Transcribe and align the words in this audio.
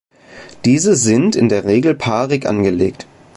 Diese 0.65 0.95
sind 0.95 1.35
in 1.35 1.47
der 1.47 1.63
Regel 1.65 1.93
paarig 1.93 2.47
angelegt. 2.47 3.05